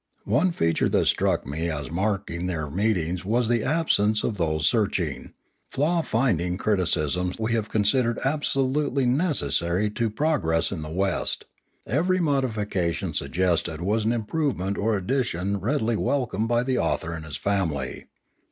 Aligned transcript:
One 0.25 0.49
feature 0.51 0.89
that 0.89 1.05
struck 1.05 1.45
me 1.45 1.69
as 1.69 1.91
mark 1.91 2.31
ing 2.31 2.47
their 2.47 2.71
meetings 2.71 3.23
was 3.23 3.47
the 3.47 3.63
absence 3.63 4.23
of 4.23 4.37
those 4.39 4.65
search 4.67 4.99
ing, 4.99 5.31
flaw 5.69 6.01
finding 6.01 6.57
criticisms 6.57 7.37
we 7.37 7.43
would 7.51 7.51
have 7.51 7.69
considered 7.69 8.17
absolutely 8.25 9.05
necessary 9.05 9.91
to 9.91 10.09
progress 10.09 10.71
in 10.71 10.81
the 10.81 10.89
West; 10.89 11.45
every 11.85 12.17
33 12.17 12.17
5H 12.17 12.19
Limanora 12.19 12.33
modification 12.33 13.13
suggested 13.13 13.81
was 13.81 14.03
an 14.05 14.11
improvement 14.11 14.75
or 14.79 14.97
addition 14.97 15.59
readily 15.59 15.95
welcomed 15.97 16.47
by 16.47 16.63
the 16.63 16.79
author 16.79 17.13
and 17.13 17.23
his 17.23 17.37
family. 17.37 18.07